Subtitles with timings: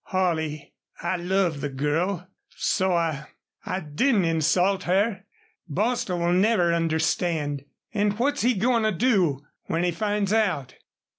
[0.05, 0.73] "Holley,
[1.03, 2.27] I love the girl.
[2.55, 3.27] So I
[3.67, 5.25] I didn't insult her.
[5.69, 7.65] Bostil will never understand.
[7.93, 10.73] An' what's he goin' to do when he finds out?"